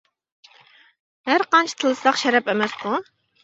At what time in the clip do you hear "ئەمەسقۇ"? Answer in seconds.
2.55-2.99